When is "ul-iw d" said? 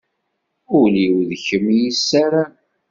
0.79-1.31